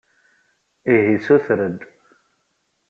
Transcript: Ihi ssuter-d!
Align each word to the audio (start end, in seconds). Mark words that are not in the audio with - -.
Ihi 0.93 1.15
ssuter-d! 1.19 1.79